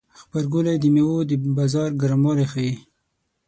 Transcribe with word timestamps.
غبرګولی 0.29 0.75
د 0.79 0.85
میوو 0.93 1.17
د 1.29 1.31
بازار 1.57 1.89
ګرموالی 2.01 2.45
ښيي. 2.51 2.73